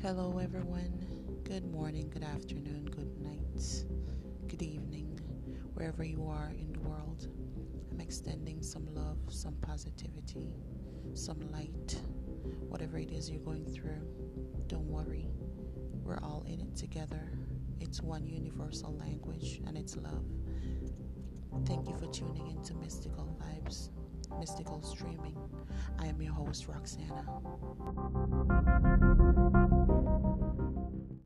[0.00, 1.04] Hello, everyone.
[1.42, 3.84] Good morning, good afternoon, good night,
[4.46, 5.18] good evening,
[5.74, 7.26] wherever you are in the world.
[7.90, 10.52] I'm extending some love, some positivity,
[11.14, 12.00] some light,
[12.68, 14.00] whatever it is you're going through.
[14.68, 15.26] Don't worry,
[16.04, 17.32] we're all in it together.
[17.80, 20.24] It's one universal language, and it's love.
[21.66, 23.88] Thank you for tuning into Mystical Vibes,
[24.38, 25.36] Mystical Streaming.
[25.98, 27.24] I am your host, Roxana.